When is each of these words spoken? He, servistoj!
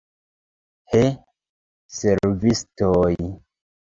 He, 0.93 1.01
servistoj! 1.97 3.13